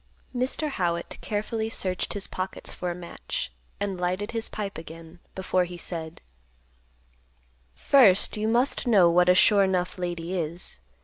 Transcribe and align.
Mr. 0.35 0.67
Howitt 0.69 1.19
carefully 1.21 1.69
searched 1.69 2.13
his 2.15 2.25
pockets 2.25 2.73
for 2.73 2.89
a 2.89 2.95
match, 2.95 3.51
and 3.79 4.01
lighted 4.01 4.31
his 4.31 4.49
pipe 4.49 4.79
again, 4.79 5.19
before 5.35 5.63
he 5.65 5.77
said, 5.77 6.21
"First 7.75 8.35
you 8.35 8.47
must 8.47 8.87
know 8.87 9.11
what 9.11 9.29
a 9.29 9.35
'sure 9.35 9.63
enough' 9.63 9.99
lady 9.99 10.33
is. 10.35 10.79